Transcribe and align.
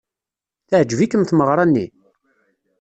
Teɛjeb-ikem 0.69 1.23
tmeɣra-nni? 1.25 1.85